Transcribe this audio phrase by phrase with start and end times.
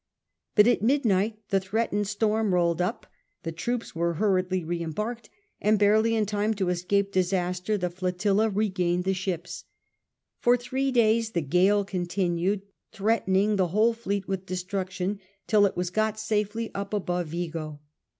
[0.55, 3.05] But at midnight the threatened storm rolled up.
[3.43, 5.29] The troops were hurriedly re embarked;
[5.61, 9.65] and barely in time to escape disaster, the flotilla regained the ships.
[10.39, 15.91] For three days the gale continued, threatening the whole fleet with destruction till it was
[15.91, 17.79] got safely up above Vigo.